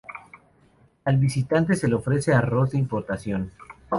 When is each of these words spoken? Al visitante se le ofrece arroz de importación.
Al 1.05 1.17
visitante 1.17 1.75
se 1.75 1.87
le 1.87 1.93
ofrece 1.93 2.33
arroz 2.33 2.71
de 2.71 2.79
importación. 2.79 3.51